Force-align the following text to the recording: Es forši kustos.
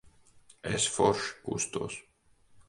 Es 0.77 0.87
forši 0.93 1.29
kustos. 1.51 2.01